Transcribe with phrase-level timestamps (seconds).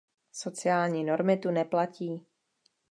[0.31, 2.25] Sociální normy tu neplatí.